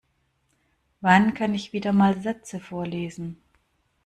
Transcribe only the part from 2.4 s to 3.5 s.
vorlesen?